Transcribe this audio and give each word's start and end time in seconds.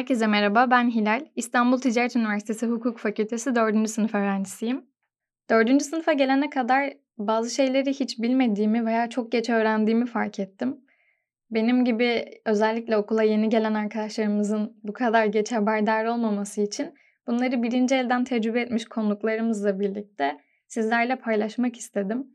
Herkese 0.00 0.26
merhaba, 0.26 0.70
ben 0.70 0.90
Hilal. 0.90 1.26
İstanbul 1.36 1.78
Ticaret 1.78 2.16
Üniversitesi 2.16 2.66
Hukuk 2.66 2.98
Fakültesi 2.98 3.54
4. 3.54 3.88
sınıf 3.90 4.14
öğrencisiyim. 4.14 4.84
4. 5.50 5.82
sınıfa 5.82 6.12
gelene 6.12 6.50
kadar 6.50 6.92
bazı 7.18 7.50
şeyleri 7.54 7.90
hiç 7.90 8.18
bilmediğimi 8.18 8.86
veya 8.86 9.08
çok 9.08 9.32
geç 9.32 9.50
öğrendiğimi 9.50 10.06
fark 10.06 10.38
ettim. 10.38 10.80
Benim 11.50 11.84
gibi 11.84 12.24
özellikle 12.44 12.96
okula 12.96 13.22
yeni 13.22 13.48
gelen 13.48 13.74
arkadaşlarımızın 13.74 14.76
bu 14.82 14.92
kadar 14.92 15.24
geç 15.24 15.52
haberdar 15.52 16.04
olmaması 16.04 16.60
için 16.60 16.94
bunları 17.26 17.62
birinci 17.62 17.94
elden 17.94 18.24
tecrübe 18.24 18.60
etmiş 18.60 18.84
konuklarımızla 18.84 19.80
birlikte 19.80 20.38
sizlerle 20.68 21.16
paylaşmak 21.16 21.76
istedim. 21.76 22.26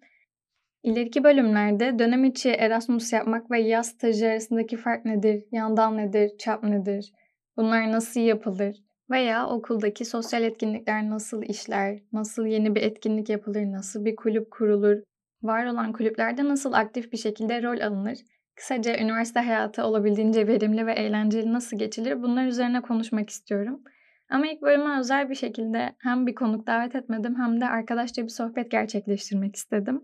İleriki 0.83 1.23
bölümlerde 1.23 1.99
dönem 1.99 2.23
içi 2.23 2.49
Erasmus 2.49 3.13
yapmak 3.13 3.51
ve 3.51 3.61
yaz 3.61 3.87
stajı 3.87 4.27
arasındaki 4.27 4.77
fark 4.77 5.05
nedir, 5.05 5.43
yandan 5.51 5.97
nedir, 5.97 6.37
çap 6.37 6.63
nedir, 6.63 7.11
bunlar 7.57 7.91
nasıl 7.91 8.19
yapılır 8.19 8.75
veya 9.09 9.47
okuldaki 9.47 10.05
sosyal 10.05 10.43
etkinlikler 10.43 11.09
nasıl 11.09 11.43
işler, 11.43 11.99
nasıl 12.13 12.45
yeni 12.45 12.75
bir 12.75 12.81
etkinlik 12.81 13.29
yapılır, 13.29 13.63
nasıl 13.63 14.05
bir 14.05 14.15
kulüp 14.15 14.51
kurulur, 14.51 15.03
var 15.43 15.65
olan 15.65 15.93
kulüplerde 15.93 16.45
nasıl 16.45 16.73
aktif 16.73 17.11
bir 17.11 17.17
şekilde 17.17 17.63
rol 17.63 17.81
alınır, 17.81 18.17
kısaca 18.55 18.97
üniversite 18.97 19.39
hayatı 19.39 19.83
olabildiğince 19.83 20.47
verimli 20.47 20.85
ve 20.85 20.93
eğlenceli 20.93 21.53
nasıl 21.53 21.77
geçilir 21.77 22.23
bunlar 22.23 22.45
üzerine 22.45 22.81
konuşmak 22.81 23.29
istiyorum. 23.29 23.83
Ama 24.29 24.47
ilk 24.47 24.61
bölüme 24.61 24.99
özel 24.99 25.29
bir 25.29 25.35
şekilde 25.35 25.95
hem 25.99 26.27
bir 26.27 26.35
konuk 26.35 26.67
davet 26.67 26.95
etmedim 26.95 27.35
hem 27.35 27.61
de 27.61 27.65
arkadaşça 27.65 28.23
bir 28.23 28.29
sohbet 28.29 28.71
gerçekleştirmek 28.71 29.55
istedim. 29.55 30.03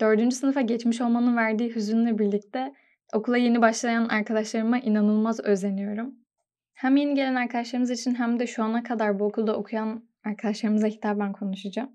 Dördüncü 0.00 0.36
sınıfa 0.36 0.60
geçmiş 0.60 1.00
olmanın 1.00 1.36
verdiği 1.36 1.74
hüzünle 1.74 2.18
birlikte 2.18 2.72
okula 3.14 3.36
yeni 3.36 3.60
başlayan 3.60 4.08
arkadaşlarıma 4.08 4.78
inanılmaz 4.78 5.40
özeniyorum. 5.40 6.25
Hem 6.76 6.96
yeni 6.96 7.14
gelen 7.14 7.34
arkadaşlarımız 7.34 7.90
için 7.90 8.14
hem 8.14 8.38
de 8.38 8.46
şu 8.46 8.62
ana 8.62 8.82
kadar 8.82 9.18
bu 9.18 9.24
okulda 9.24 9.56
okuyan 9.56 10.04
arkadaşlarımıza 10.24 10.86
hitaben 10.86 11.32
konuşacağım. 11.32 11.90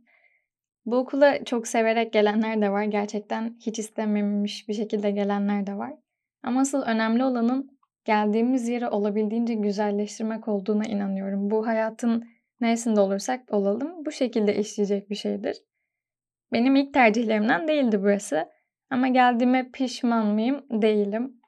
Bu 0.86 0.98
okula 0.98 1.44
çok 1.46 1.68
severek 1.68 2.14
gelenler 2.14 2.62
de 2.62 2.72
var. 2.72 2.84
Gerçekten 2.84 3.56
hiç 3.60 3.80
istememiş 3.80 4.68
bir 4.68 4.74
şekilde 4.74 5.12
gelenler 5.12 5.68
de 5.68 5.78
var. 5.78 5.94
Ama 6.44 6.62
asıl 6.62 6.82
önemli 6.82 7.24
olanın 7.24 7.80
geldiğimiz 8.06 8.68
yeri 8.68 8.88
olabildiğince 8.88 9.54
güzelleştirmek 9.54 10.48
olduğuna 10.48 10.86
inanıyorum. 10.86 11.52
Bu 11.52 11.68
hayatın 11.68 12.26
neresinde 12.62 13.00
olursak 13.00 13.54
olalım 13.54 14.06
bu 14.06 14.12
şekilde 14.12 14.56
işleyecek 14.56 15.10
bir 15.10 15.16
şeydir. 15.16 15.58
Benim 16.54 16.76
ilk 16.76 16.94
tercihlerimden 16.94 17.68
değildi 17.68 18.02
burası. 18.02 18.50
Ama 18.90 19.08
geldiğime 19.08 19.72
pişman 19.72 20.26
mıyım? 20.28 20.66
Değilim. 20.70 21.42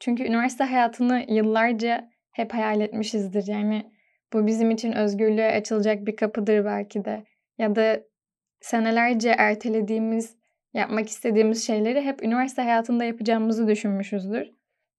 Çünkü 0.00 0.24
üniversite 0.24 0.64
hayatını 0.64 1.24
yıllarca 1.28 2.15
hep 2.36 2.54
hayal 2.54 2.80
etmişizdir. 2.80 3.46
Yani 3.46 3.92
bu 4.32 4.46
bizim 4.46 4.70
için 4.70 4.92
özgürlüğe 4.92 5.52
açılacak 5.52 6.06
bir 6.06 6.16
kapıdır 6.16 6.64
belki 6.64 7.04
de. 7.04 7.24
Ya 7.58 7.76
da 7.76 8.00
senelerce 8.60 9.28
ertelediğimiz, 9.38 10.36
yapmak 10.74 11.08
istediğimiz 11.08 11.66
şeyleri 11.66 12.00
hep 12.00 12.22
üniversite 12.22 12.62
hayatında 12.62 13.04
yapacağımızı 13.04 13.68
düşünmüşüzdür. 13.68 14.50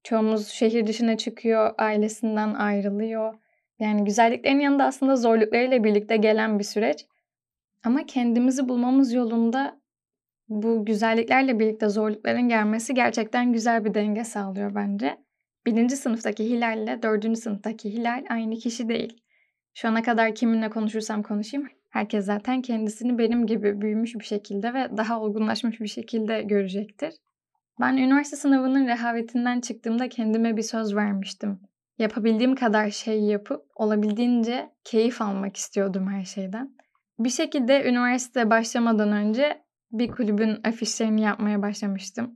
Çoğumuz 0.03 0.47
şehir 0.47 0.87
dışına 0.87 1.17
çıkıyor, 1.17 1.73
ailesinden 1.77 2.53
ayrılıyor. 2.53 3.33
Yani 3.79 4.03
güzelliklerin 4.03 4.59
yanında 4.59 4.83
aslında 4.83 5.15
zorluklarıyla 5.15 5.83
birlikte 5.83 6.17
gelen 6.17 6.59
bir 6.59 6.63
süreç. 6.63 7.05
Ama 7.83 8.05
kendimizi 8.05 8.69
bulmamız 8.69 9.13
yolunda 9.13 9.79
bu 10.49 10.85
güzelliklerle 10.85 11.59
birlikte 11.59 11.89
zorlukların 11.89 12.49
gelmesi 12.49 12.93
gerçekten 12.93 13.53
güzel 13.53 13.85
bir 13.85 13.93
denge 13.93 14.23
sağlıyor 14.23 14.75
bence. 14.75 15.26
Birinci 15.67 15.97
sınıftaki 15.97 16.49
Hilal 16.49 16.83
ile 16.83 17.01
dördüncü 17.03 17.41
sınıftaki 17.41 17.93
Hilal 17.93 18.25
aynı 18.29 18.55
kişi 18.55 18.89
değil. 18.89 19.21
Şu 19.73 19.87
ana 19.87 20.01
kadar 20.01 20.35
kiminle 20.35 20.69
konuşursam 20.69 21.23
konuşayım 21.23 21.67
herkes 21.89 22.25
zaten 22.25 22.61
kendisini 22.61 23.17
benim 23.17 23.47
gibi 23.47 23.81
büyümüş 23.81 24.15
bir 24.15 24.23
şekilde 24.23 24.73
ve 24.73 24.97
daha 24.97 25.21
olgunlaşmış 25.21 25.79
bir 25.79 25.87
şekilde 25.87 26.41
görecektir. 26.41 27.13
Ben 27.79 27.97
üniversite 27.97 28.37
sınavının 28.37 28.87
rehavetinden 28.87 29.61
çıktığımda 29.61 30.09
kendime 30.09 30.57
bir 30.57 30.61
söz 30.61 30.95
vermiştim. 30.95 31.59
Yapabildiğim 31.97 32.55
kadar 32.55 32.89
şey 32.89 33.19
yapıp 33.19 33.65
olabildiğince 33.75 34.69
keyif 34.83 35.21
almak 35.21 35.57
istiyordum 35.57 36.07
her 36.07 36.23
şeyden. 36.23 36.71
Bir 37.19 37.29
şekilde 37.29 37.89
üniversite 37.89 38.49
başlamadan 38.49 39.11
önce 39.11 39.61
bir 39.91 40.11
kulübün 40.11 40.57
afişlerini 40.63 41.21
yapmaya 41.21 41.61
başlamıştım. 41.61 42.35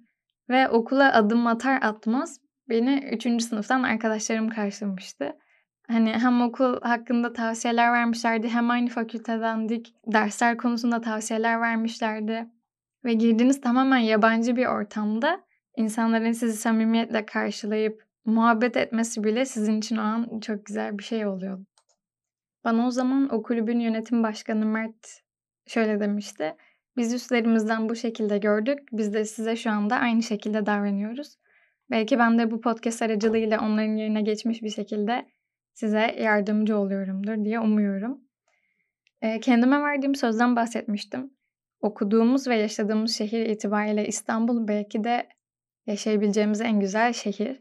Ve 0.50 0.70
okula 0.70 1.14
adım 1.14 1.48
atar 1.48 1.80
atmaz 1.82 2.42
beni 2.72 3.10
3. 3.12 3.44
sınıftan 3.44 3.84
arkadaşlarım 3.84 4.50
karşılamıştı. 4.50 5.38
Hani 5.88 6.14
hem 6.14 6.42
okul 6.42 6.82
hakkında 6.82 7.34
tavsiyeler 7.34 7.92
vermişlerdi 7.92 8.50
hem 8.50 8.70
aynı 8.70 8.90
fakültedendik. 8.90 9.96
Dersler 10.08 10.58
konusunda 10.58 11.02
tavsiyeler 11.02 11.62
vermişlerdi. 11.62 12.48
Ve 13.06 13.14
girdiğiniz 13.14 13.62
tamamen 13.62 13.98
yabancı 13.98 14.56
bir 14.56 14.66
ortamda 14.66 15.42
insanların 15.78 16.32
sizi 16.32 16.58
samimiyetle 16.58 17.26
karşılayıp 17.26 18.04
muhabbet 18.26 18.78
etmesi 18.78 19.24
bile 19.24 19.46
sizin 19.46 19.78
için 19.78 19.98
o 19.98 20.02
an 20.02 20.40
çok 20.40 20.66
güzel 20.66 20.98
bir 20.98 21.04
şey 21.04 21.26
oluyordu. 21.26 21.66
Bana 22.64 22.88
o 22.88 22.92
zaman 22.92 23.34
o 23.34 23.44
kulübün 23.44 23.80
yönetim 23.80 24.24
başkanı 24.24 24.66
Mert 24.66 25.22
şöyle 25.68 26.00
demişti. 26.00 26.56
Biz 26.98 27.14
üstlerimizden 27.14 27.90
bu 27.90 27.96
şekilde 27.96 28.38
gördük. 28.38 28.80
Biz 28.92 29.14
de 29.14 29.26
size 29.26 29.56
şu 29.56 29.72
anda 29.72 29.96
aynı 29.96 30.24
şekilde 30.24 30.66
davranıyoruz. 30.66 31.41
Belki 31.92 32.20
ben 32.20 32.40
de 32.40 32.52
bu 32.52 32.62
podcast 32.62 33.02
aracılığıyla 33.02 33.60
onların 33.62 33.96
yerine 33.96 34.22
geçmiş 34.22 34.64
bir 34.64 34.70
şekilde 34.70 35.26
size 35.74 36.16
yardımcı 36.20 36.78
oluyorumdur 36.78 37.46
diye 37.46 37.60
umuyorum. 37.60 38.22
E, 39.22 39.40
kendime 39.40 39.82
verdiğim 39.82 40.16
sözden 40.16 40.56
bahsetmiştim. 40.56 41.34
Okuduğumuz 41.82 42.48
ve 42.48 42.56
yaşadığımız 42.56 43.18
şehir 43.18 43.46
itibariyle 43.46 44.08
İstanbul 44.08 44.68
belki 44.68 45.04
de 45.04 45.28
yaşayabileceğimiz 45.88 46.62
en 46.62 46.80
güzel 46.80 47.14
şehir. 47.14 47.60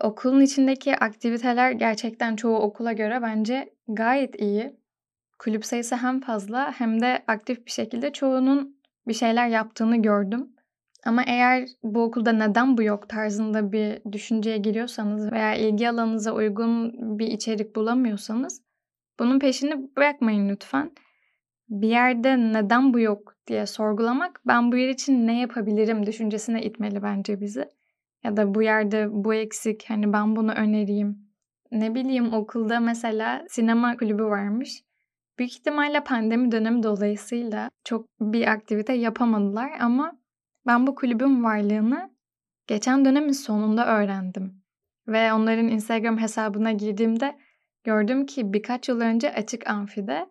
Okulun 0.00 0.40
içindeki 0.40 0.96
aktiviteler 0.96 1.70
gerçekten 1.70 2.36
çoğu 2.36 2.58
okula 2.58 2.92
göre 2.92 3.22
bence 3.22 3.74
gayet 3.88 4.40
iyi. 4.40 4.76
Kulüp 5.38 5.66
sayısı 5.66 5.96
hem 5.96 6.20
fazla 6.20 6.72
hem 6.72 7.00
de 7.00 7.22
aktif 7.26 7.66
bir 7.66 7.70
şekilde 7.70 8.12
çoğunun 8.12 8.76
bir 9.08 9.14
şeyler 9.14 9.48
yaptığını 9.48 10.02
gördüm. 10.02 10.52
Ama 11.06 11.22
eğer 11.26 11.68
bu 11.82 12.02
okulda 12.02 12.32
neden 12.32 12.78
bu 12.78 12.82
yok 12.82 13.08
tarzında 13.08 13.72
bir 13.72 14.12
düşünceye 14.12 14.58
giriyorsanız 14.58 15.32
veya 15.32 15.54
ilgi 15.54 15.88
alanınıza 15.88 16.32
uygun 16.32 16.92
bir 17.18 17.26
içerik 17.26 17.76
bulamıyorsanız 17.76 18.62
bunun 19.20 19.38
peşini 19.38 19.96
bırakmayın 19.96 20.48
lütfen. 20.48 20.90
Bir 21.68 21.88
yerde 21.88 22.36
neden 22.36 22.94
bu 22.94 23.00
yok 23.00 23.36
diye 23.46 23.66
sorgulamak 23.66 24.40
ben 24.46 24.72
bu 24.72 24.76
yer 24.76 24.88
için 24.88 25.26
ne 25.26 25.40
yapabilirim 25.40 26.06
düşüncesine 26.06 26.62
itmeli 26.62 27.02
bence 27.02 27.40
bizi. 27.40 27.68
Ya 28.24 28.36
da 28.36 28.54
bu 28.54 28.62
yerde 28.62 29.06
bu 29.10 29.34
eksik 29.34 29.84
hani 29.88 30.12
ben 30.12 30.36
bunu 30.36 30.52
önereyim. 30.52 31.18
Ne 31.72 31.94
bileyim 31.94 32.32
okulda 32.32 32.80
mesela 32.80 33.44
sinema 33.48 33.96
kulübü 33.96 34.24
varmış. 34.24 34.82
Büyük 35.38 35.52
ihtimalle 35.52 36.04
pandemi 36.04 36.52
dönemi 36.52 36.82
dolayısıyla 36.82 37.70
çok 37.84 38.06
bir 38.20 38.46
aktivite 38.46 38.92
yapamadılar 38.92 39.70
ama 39.80 40.21
ben 40.66 40.86
bu 40.86 40.94
kulübün 40.94 41.44
varlığını 41.44 42.10
geçen 42.66 43.04
dönemin 43.04 43.32
sonunda 43.32 43.86
öğrendim. 43.86 44.62
Ve 45.08 45.32
onların 45.32 45.68
Instagram 45.68 46.18
hesabına 46.18 46.72
girdiğimde 46.72 47.38
gördüm 47.84 48.26
ki 48.26 48.52
birkaç 48.52 48.88
yıl 48.88 49.00
önce 49.00 49.34
açık 49.34 49.70
amfide 49.70 50.26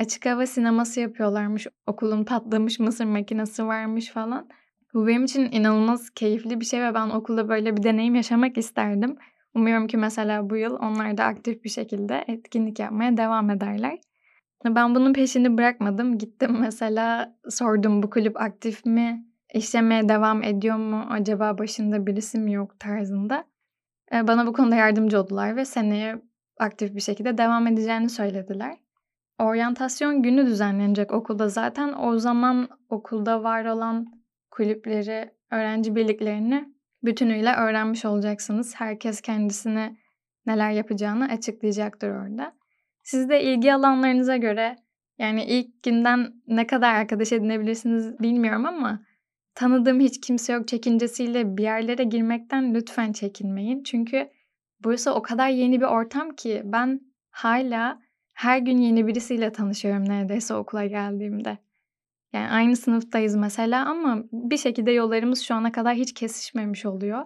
açık 0.00 0.26
hava 0.26 0.46
sineması 0.46 1.00
yapıyorlarmış. 1.00 1.66
Okulun 1.86 2.24
patlamış 2.24 2.78
mısır 2.78 3.04
makinesi 3.04 3.66
varmış 3.66 4.10
falan. 4.10 4.48
Bu 4.94 5.06
benim 5.06 5.24
için 5.24 5.48
inanılmaz 5.52 6.10
keyifli 6.10 6.60
bir 6.60 6.64
şey 6.64 6.80
ve 6.82 6.94
ben 6.94 7.10
okulda 7.10 7.48
böyle 7.48 7.76
bir 7.76 7.82
deneyim 7.82 8.14
yaşamak 8.14 8.58
isterdim. 8.58 9.16
Umuyorum 9.54 9.86
ki 9.86 9.96
mesela 9.96 10.50
bu 10.50 10.56
yıl 10.56 10.74
onlar 10.74 11.16
da 11.16 11.24
aktif 11.24 11.64
bir 11.64 11.68
şekilde 11.68 12.24
etkinlik 12.28 12.78
yapmaya 12.78 13.16
devam 13.16 13.50
ederler. 13.50 13.98
Ben 14.64 14.94
bunun 14.94 15.12
peşini 15.12 15.58
bırakmadım. 15.58 16.18
Gittim 16.18 16.56
mesela 16.60 17.36
sordum 17.50 18.02
bu 18.02 18.10
kulüp 18.10 18.40
aktif 18.40 18.86
mi? 18.86 19.31
İşlemeye 19.54 20.08
devam 20.08 20.42
ediyor 20.42 20.76
mu? 20.76 21.06
Acaba 21.10 21.58
başında 21.58 22.06
birisi 22.06 22.38
mi 22.38 22.52
yok 22.52 22.80
tarzında. 22.80 23.44
Bana 24.12 24.46
bu 24.46 24.52
konuda 24.52 24.74
yardımcı 24.76 25.20
oldular 25.20 25.56
ve 25.56 25.64
seneye 25.64 26.22
aktif 26.58 26.94
bir 26.94 27.00
şekilde 27.00 27.38
devam 27.38 27.66
edeceğini 27.66 28.08
söylediler. 28.08 28.76
Oryantasyon 29.38 30.22
günü 30.22 30.46
düzenlenecek 30.46 31.12
okulda 31.12 31.48
zaten. 31.48 31.92
O 31.98 32.18
zaman 32.18 32.68
okulda 32.88 33.42
var 33.42 33.64
olan 33.64 34.06
kulüpleri, 34.50 35.30
öğrenci 35.50 35.94
birliklerini 35.94 36.68
bütünüyle 37.02 37.52
öğrenmiş 37.52 38.04
olacaksınız. 38.04 38.74
Herkes 38.76 39.20
kendisine 39.20 39.96
neler 40.46 40.70
yapacağını 40.70 41.24
açıklayacaktır 41.24 42.10
orada. 42.10 42.52
Siz 43.02 43.28
de 43.28 43.42
ilgi 43.42 43.74
alanlarınıza 43.74 44.36
göre 44.36 44.76
yani 45.18 45.44
ilk 45.44 45.82
günden 45.82 46.32
ne 46.46 46.66
kadar 46.66 46.94
arkadaş 46.94 47.32
edinebilirsiniz 47.32 48.20
bilmiyorum 48.20 48.66
ama 48.66 49.02
tanıdığım 49.54 50.00
hiç 50.00 50.20
kimse 50.20 50.52
yok 50.52 50.68
çekincesiyle 50.68 51.56
bir 51.56 51.62
yerlere 51.62 52.04
girmekten 52.04 52.74
lütfen 52.74 53.12
çekinmeyin. 53.12 53.82
Çünkü 53.82 54.28
burası 54.84 55.14
o 55.14 55.22
kadar 55.22 55.48
yeni 55.48 55.80
bir 55.80 55.86
ortam 55.86 56.30
ki 56.30 56.62
ben 56.64 57.00
hala 57.30 58.02
her 58.34 58.58
gün 58.58 58.78
yeni 58.78 59.06
birisiyle 59.06 59.52
tanışıyorum 59.52 60.08
neredeyse 60.08 60.54
okula 60.54 60.86
geldiğimde. 60.86 61.58
Yani 62.32 62.48
aynı 62.48 62.76
sınıftayız 62.76 63.36
mesela 63.36 63.86
ama 63.86 64.24
bir 64.32 64.56
şekilde 64.56 64.90
yollarımız 64.90 65.42
şu 65.42 65.54
ana 65.54 65.72
kadar 65.72 65.94
hiç 65.94 66.14
kesişmemiş 66.14 66.86
oluyor. 66.86 67.24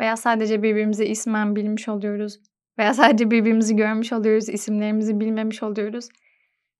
Veya 0.00 0.16
sadece 0.16 0.62
birbirimizi 0.62 1.04
ismen 1.04 1.56
bilmiş 1.56 1.88
oluyoruz. 1.88 2.40
Veya 2.78 2.94
sadece 2.94 3.30
birbirimizi 3.30 3.76
görmüş 3.76 4.12
oluyoruz, 4.12 4.48
isimlerimizi 4.48 5.20
bilmemiş 5.20 5.62
oluyoruz. 5.62 6.08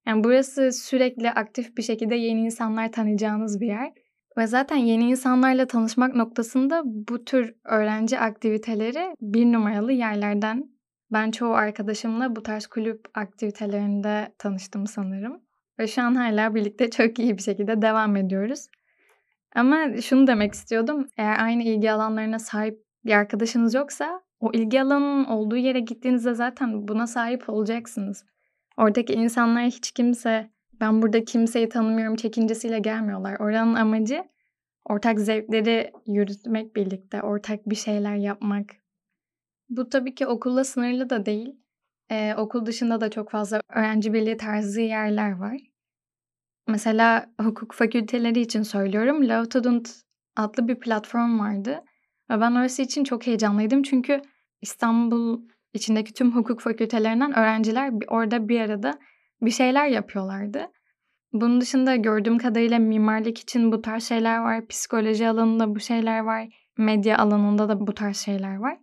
Yani 0.07 0.23
burası 0.23 0.71
sürekli 0.71 1.31
aktif 1.31 1.77
bir 1.77 1.83
şekilde 1.83 2.15
yeni 2.15 2.41
insanlar 2.41 2.91
tanıyacağınız 2.91 3.61
bir 3.61 3.67
yer. 3.67 3.93
Ve 4.39 4.47
zaten 4.47 4.75
yeni 4.75 5.09
insanlarla 5.09 5.67
tanışmak 5.67 6.15
noktasında 6.15 6.81
bu 6.85 7.25
tür 7.25 7.55
öğrenci 7.63 8.19
aktiviteleri 8.19 9.15
bir 9.21 9.45
numaralı 9.45 9.91
yerlerden. 9.91 10.69
Ben 11.11 11.31
çoğu 11.31 11.53
arkadaşımla 11.53 12.35
bu 12.35 12.43
tarz 12.43 12.67
kulüp 12.67 13.05
aktivitelerinde 13.13 14.35
tanıştım 14.37 14.87
sanırım. 14.87 15.41
Ve 15.79 15.87
şu 15.87 16.01
an 16.01 16.15
hala 16.15 16.55
birlikte 16.55 16.89
çok 16.89 17.19
iyi 17.19 17.37
bir 17.37 17.41
şekilde 17.41 17.81
devam 17.81 18.15
ediyoruz. 18.15 18.67
Ama 19.55 20.01
şunu 20.01 20.27
demek 20.27 20.53
istiyordum. 20.53 21.07
Eğer 21.17 21.43
aynı 21.43 21.63
ilgi 21.63 21.91
alanlarına 21.91 22.39
sahip 22.39 22.83
bir 23.05 23.11
arkadaşınız 23.11 23.73
yoksa 23.73 24.21
o 24.39 24.51
ilgi 24.53 24.81
alanının 24.81 25.25
olduğu 25.25 25.57
yere 25.57 25.79
gittiğinizde 25.79 26.33
zaten 26.33 26.87
buna 26.87 27.07
sahip 27.07 27.49
olacaksınız. 27.49 28.25
Oradaki 28.77 29.13
insanlar 29.13 29.63
hiç 29.63 29.91
kimse 29.91 30.49
ben 30.79 31.01
burada 31.01 31.25
kimseyi 31.25 31.69
tanımıyorum 31.69 32.15
çekincesiyle 32.15 32.79
gelmiyorlar. 32.79 33.39
Oranın 33.39 33.75
amacı 33.75 34.23
ortak 34.85 35.19
zevkleri 35.19 35.91
yürütmek 36.05 36.75
birlikte, 36.75 37.21
ortak 37.21 37.69
bir 37.69 37.75
şeyler 37.75 38.15
yapmak. 38.15 38.65
Bu 39.69 39.89
tabii 39.89 40.15
ki 40.15 40.27
okulla 40.27 40.63
sınırlı 40.63 41.09
da 41.09 41.25
değil. 41.25 41.55
Ee, 42.11 42.35
okul 42.37 42.65
dışında 42.65 43.01
da 43.01 43.09
çok 43.11 43.31
fazla 43.31 43.61
öğrenci 43.75 44.13
birliği 44.13 44.37
tarzı 44.37 44.81
yerler 44.81 45.31
var. 45.31 45.57
Mesela 46.67 47.29
hukuk 47.41 47.73
fakülteleri 47.73 48.39
için 48.39 48.63
söylüyorum. 48.63 49.27
Law 49.29 49.45
Student 49.45 50.01
adlı 50.35 50.67
bir 50.67 50.79
platform 50.79 51.39
vardı. 51.39 51.83
Ve 52.29 52.41
ben 52.41 52.51
orası 52.51 52.81
için 52.81 53.03
çok 53.03 53.27
heyecanlıydım. 53.27 53.83
Çünkü 53.83 54.21
İstanbul 54.61 55.41
içindeki 55.73 56.13
tüm 56.13 56.35
hukuk 56.35 56.61
fakültelerinden 56.61 57.37
öğrenciler 57.37 57.93
orada 58.07 58.49
bir 58.49 58.61
arada 58.61 58.99
bir 59.41 59.51
şeyler 59.51 59.87
yapıyorlardı. 59.87 60.67
Bunun 61.33 61.61
dışında 61.61 61.95
gördüğüm 61.95 62.37
kadarıyla 62.37 62.79
mimarlık 62.79 63.37
için 63.37 63.71
bu 63.71 63.81
tarz 63.81 64.03
şeyler 64.03 64.39
var, 64.39 64.67
psikoloji 64.67 65.27
alanında 65.27 65.75
bu 65.75 65.79
şeyler 65.79 66.19
var, 66.19 66.47
medya 66.77 67.17
alanında 67.17 67.69
da 67.69 67.87
bu 67.87 67.93
tarz 67.93 68.17
şeyler 68.17 68.55
var. 68.55 68.77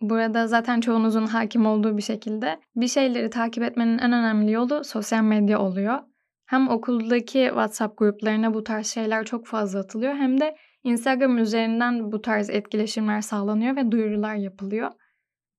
Burada 0.00 0.46
zaten 0.46 0.80
çoğunuzun 0.80 1.26
hakim 1.26 1.66
olduğu 1.66 1.96
bir 1.96 2.02
şekilde 2.02 2.60
bir 2.76 2.88
şeyleri 2.88 3.30
takip 3.30 3.62
etmenin 3.62 3.98
en 3.98 4.12
önemli 4.12 4.52
yolu 4.52 4.84
sosyal 4.84 5.22
medya 5.22 5.60
oluyor. 5.60 5.98
Hem 6.46 6.68
okuldaki 6.68 7.44
WhatsApp 7.46 7.98
gruplarına 7.98 8.54
bu 8.54 8.64
tarz 8.64 8.86
şeyler 8.86 9.24
çok 9.24 9.46
fazla 9.46 9.78
atılıyor 9.80 10.14
hem 10.14 10.40
de 10.40 10.56
Instagram 10.84 11.38
üzerinden 11.38 12.12
bu 12.12 12.22
tarz 12.22 12.50
etkileşimler 12.50 13.20
sağlanıyor 13.20 13.76
ve 13.76 13.92
duyurular 13.92 14.34
yapılıyor. 14.34 14.90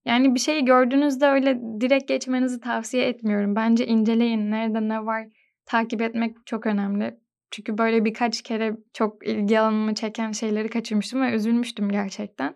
Yani 0.06 0.36
bir 0.36 0.40
şeyi 0.40 0.66
gördüğünüzde 0.66 1.28
öyle 1.28 1.60
direkt 1.82 2.08
geçmenizi 2.08 2.60
tavsiye 2.60 3.08
etmiyorum. 3.08 3.56
Bence 3.56 3.88
inceleyin 3.88 4.52
nerede 4.52 4.90
ne 4.90 5.06
var 5.06 5.28
takip 5.66 6.02
etmek 6.02 6.38
çok 6.46 6.66
önemli. 6.66 7.18
Çünkü 7.52 7.78
böyle 7.78 8.06
birkaç 8.06 8.42
kere 8.42 8.78
çok 8.94 9.28
ilgi 9.28 9.60
alanımı 9.60 9.96
çeken 9.96 10.32
şeyleri 10.32 10.70
kaçırmıştım 10.70 11.22
ve 11.22 11.32
üzülmüştüm 11.34 11.90
gerçekten. 11.90 12.56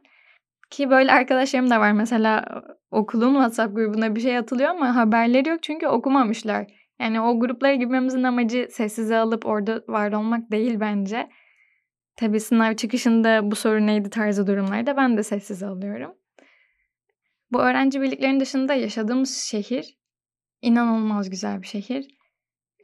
Ki 0.70 0.90
böyle 0.90 1.12
arkadaşlarım 1.12 1.70
da 1.70 1.80
var. 1.80 1.92
Mesela 1.92 2.62
okulun 2.92 3.34
WhatsApp 3.34 3.76
grubuna 3.76 4.16
bir 4.16 4.22
şey 4.22 4.38
atılıyor 4.38 4.70
ama 4.70 4.96
haberleri 4.96 5.50
yok 5.50 5.64
çünkü 5.64 5.88
okumamışlar. 5.88 6.68
Yani 7.00 7.22
o 7.22 7.40
gruplara 7.40 7.76
girmemizin 7.76 8.24
amacı 8.24 8.68
sessize 8.72 9.18
alıp 9.18 9.46
orada 9.46 9.82
var 9.88 10.12
olmak 10.12 10.52
değil 10.52 10.80
bence. 10.80 11.30
Tabii 12.16 12.40
sınav 12.40 12.74
çıkışında 12.74 13.52
bu 13.52 13.56
sorun 13.56 13.88
neydi 13.88 14.10
tarzı 14.10 14.48
durumlarda 14.48 14.98
ben 14.98 15.18
de 15.18 15.24
sessize 15.24 15.68
alıyorum. 15.68 16.12
Bu 17.52 17.62
öğrenci 17.62 18.02
birliklerinin 18.02 18.40
dışında 18.40 18.74
yaşadığımız 18.74 19.38
şehir 19.38 19.98
inanılmaz 20.62 21.30
güzel 21.30 21.62
bir 21.62 21.68
şehir. 21.68 22.08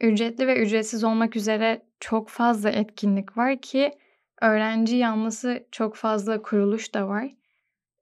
Ücretli 0.00 0.46
ve 0.46 0.62
ücretsiz 0.62 1.04
olmak 1.04 1.36
üzere 1.36 1.86
çok 2.00 2.28
fazla 2.28 2.70
etkinlik 2.70 3.36
var 3.36 3.60
ki 3.60 3.92
öğrenci 4.40 4.96
yanlısı 4.96 5.66
çok 5.72 5.96
fazla 5.96 6.42
kuruluş 6.42 6.94
da 6.94 7.08
var. 7.08 7.34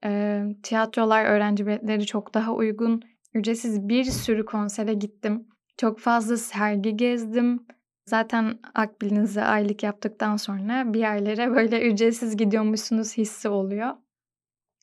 E, 0.05 0.43
tiyatrolar, 0.63 1.25
öğrenci 1.25 1.67
biletleri 1.67 2.07
çok 2.07 2.35
daha 2.35 2.53
uygun. 2.55 3.03
Ücretsiz 3.35 3.89
bir 3.89 4.05
sürü 4.05 4.45
konsere 4.45 4.95
gittim. 4.95 5.49
Çok 5.77 5.99
fazla 5.99 6.37
sergi 6.37 6.97
gezdim. 6.97 7.67
Zaten 8.07 8.59
akbilinize 8.75 9.43
aylık 9.43 9.83
yaptıktan 9.83 10.37
sonra 10.37 10.95
bir 10.95 10.99
yerlere 10.99 11.51
böyle 11.51 11.91
ücretsiz 11.93 12.37
gidiyormuşsunuz 12.37 13.17
hissi 13.17 13.49
oluyor. 13.49 13.91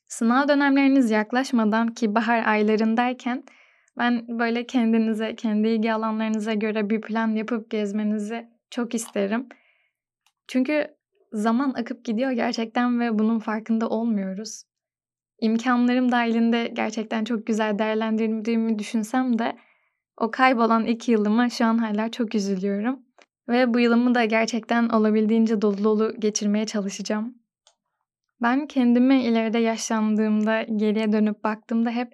Sınav 0.07 0.47
dönemleriniz 0.47 1.11
yaklaşmadan 1.11 1.87
ki 1.87 2.15
bahar 2.15 2.47
aylarındayken 2.47 3.43
ben 3.97 4.39
böyle 4.39 4.65
kendinize, 4.67 5.35
kendi 5.35 5.67
ilgi 5.67 5.93
alanlarınıza 5.93 6.53
göre 6.53 6.89
bir 6.89 7.01
plan 7.01 7.35
yapıp 7.35 7.69
gezmenizi 7.69 8.47
çok 8.71 8.95
isterim. 8.95 9.49
Çünkü 10.47 10.87
zaman 11.33 11.73
akıp 11.73 12.05
gidiyor 12.05 12.31
gerçekten 12.31 12.99
ve 12.99 13.19
bunun 13.19 13.39
farkında 13.39 13.89
olmuyoruz. 13.89 14.63
İmkanlarım 15.41 16.11
dahilinde 16.11 16.71
gerçekten 16.73 17.23
çok 17.23 17.47
güzel 17.47 17.79
değerlendirdiğimi 17.79 18.79
düşünsem 18.79 19.39
de 19.39 19.57
o 20.17 20.31
kaybolan 20.31 20.85
iki 20.85 21.11
yılımı 21.11 21.51
şu 21.51 21.65
an 21.65 21.77
hala 21.77 22.11
çok 22.11 22.35
üzülüyorum. 22.35 22.99
Ve 23.49 23.73
bu 23.73 23.79
yılımı 23.79 24.15
da 24.15 24.25
gerçekten 24.25 24.89
olabildiğince 24.89 25.61
dolu 25.61 25.83
dolu 25.83 26.19
geçirmeye 26.19 26.65
çalışacağım. 26.65 27.35
Ben 28.41 28.67
kendimi 28.67 29.23
ileride 29.23 29.57
yaşlandığımda 29.57 30.61
geriye 30.61 31.11
dönüp 31.11 31.43
baktığımda 31.43 31.91
hep 31.91 32.13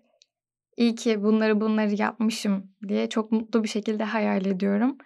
iyi 0.77 0.95
ki 0.95 1.23
bunları 1.23 1.61
bunları 1.61 2.01
yapmışım 2.01 2.71
diye 2.87 3.09
çok 3.09 3.31
mutlu 3.31 3.63
bir 3.63 3.69
şekilde 3.69 4.03
hayal 4.03 4.45
ediyorum. 4.45 4.97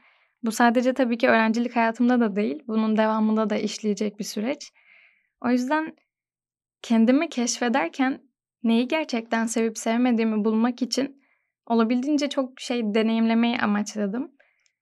Bu 0.43 0.51
sadece 0.51 0.93
tabii 0.93 1.17
ki 1.17 1.29
öğrencilik 1.29 1.75
hayatımda 1.75 2.19
da 2.19 2.35
değil, 2.35 2.63
bunun 2.67 2.97
devamında 2.97 3.49
da 3.49 3.55
işleyecek 3.57 4.19
bir 4.19 4.23
süreç. 4.23 4.71
O 5.41 5.49
yüzden 5.49 5.95
kendimi 6.81 7.29
keşfederken 7.29 8.21
neyi 8.63 8.87
gerçekten 8.87 9.45
sevip 9.45 9.77
sevmediğimi 9.77 10.45
bulmak 10.45 10.81
için 10.81 11.23
olabildiğince 11.65 12.29
çok 12.29 12.59
şey 12.59 12.81
deneyimlemeyi 12.83 13.57
amaçladım. 13.57 14.36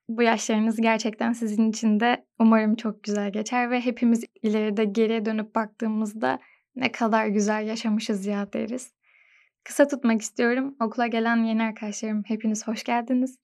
Bu 0.08 0.24
yaşlarınız 0.24 0.78
gerçekten 0.78 1.34
sizin 1.34 1.70
için 1.70 2.00
de 2.00 2.26
umarım 2.40 2.76
çok 2.76 3.04
güzel 3.04 3.32
geçer 3.32 3.72
ve 3.72 3.82
hepimiz 3.82 4.24
ileride 4.42 4.86
geriye 4.86 5.26
dönüp 5.26 5.56
baktığımızda 5.56 6.40
ne 6.76 6.92
kadar 6.92 7.28
güzel 7.28 7.68
yaşamışız 7.68 8.26
ya 8.26 8.54
deriz. 8.54 8.94
Kısa 9.64 9.88
tutmak 9.88 10.22
istiyorum. 10.22 10.76
Okula 10.82 11.08
gelen 11.08 11.44
yeni 11.44 11.64
arkadaşlarım 11.64 12.24
hepiniz 12.26 12.68
hoş 12.68 12.84
geldiniz. 12.84 13.40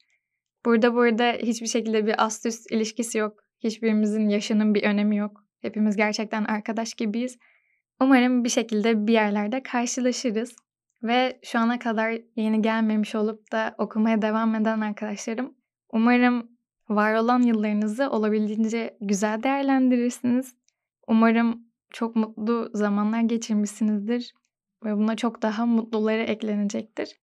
Burada 0.66 0.94
burada 0.94 1.32
hiçbir 1.32 1.68
şekilde 1.68 2.06
bir 2.06 2.26
ast 2.26 2.46
üst 2.46 2.72
ilişkisi 2.72 3.18
yok. 3.18 3.44
Hiçbirimizin 3.64 4.30
yaşının 4.30 4.76
bir 4.76 4.84
önemi 4.84 5.18
yok. 5.18 5.46
Hepimiz 5.62 5.96
gerçekten 5.96 6.44
arkadaş 6.44 6.94
gibiyiz. 6.94 7.38
Umarım 8.02 8.44
bir 8.44 8.50
şekilde 8.50 9.08
bir 9.08 9.14
yerlerde 9.14 9.64
karşılaşırız. 9.64 10.56
Ve 11.04 11.40
şu 11.44 11.60
ana 11.60 11.80
kadar 11.80 12.18
yeni 12.36 12.62
gelmemiş 12.62 13.16
olup 13.16 13.52
da 13.52 13.76
okumaya 13.78 14.22
devam 14.22 14.56
eden 14.56 14.82
arkadaşlarım 14.82 15.56
umarım 15.92 16.51
var 16.96 17.14
olan 17.14 17.42
yıllarınızı 17.42 18.10
olabildiğince 18.10 18.98
güzel 19.02 19.44
değerlendirirsiniz. 19.44 20.56
Umarım 21.08 21.60
çok 21.92 22.16
mutlu 22.16 22.70
zamanlar 22.74 23.22
geçirmişsinizdir 23.22 24.34
ve 24.84 24.98
buna 24.98 25.16
çok 25.16 25.42
daha 25.42 25.66
mutluları 25.66 26.22
eklenecektir. 26.22 27.22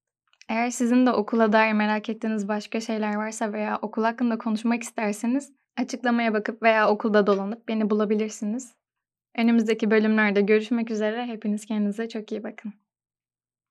Eğer 0.49 0.71
sizin 0.71 1.07
de 1.07 1.13
okula 1.13 1.53
dair 1.53 1.73
merak 1.73 2.09
ettiğiniz 2.09 2.49
başka 2.49 2.81
şeyler 2.81 3.15
varsa 3.15 3.53
veya 3.53 3.79
okul 3.83 4.05
hakkında 4.05 4.39
konuşmak 4.39 4.83
isterseniz 4.83 5.53
açıklamaya 5.77 6.35
bakıp 6.35 6.63
veya 6.63 6.91
okulda 6.91 7.27
dolanıp 7.27 7.69
beni 7.69 7.91
bulabilirsiniz. 7.91 8.75
Önümüzdeki 9.37 9.91
bölümlerde 9.91 10.41
görüşmek 10.41 10.91
üzere. 10.91 11.27
Hepiniz 11.27 11.67
kendinize 11.67 12.09
çok 12.09 12.33
iyi 12.33 12.43
bakın. 12.45 12.73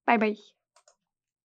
Bay 0.07 0.21
bay. 0.21 0.56